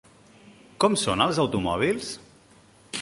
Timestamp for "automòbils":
1.43-2.09